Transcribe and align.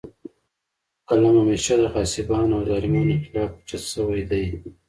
د 0.03 0.03
دوي 0.03 1.03
قلم 1.07 1.35
همېشه 1.41 1.75
د 1.81 1.83
غاصبانو 1.93 2.53
او 2.57 2.63
ظالمانو 2.69 3.15
خالف 3.23 3.51
اوچت 3.55 3.83
شوے 3.93 4.21
دے 4.29 4.43